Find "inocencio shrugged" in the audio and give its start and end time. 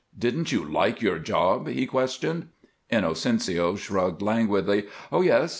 2.89-4.23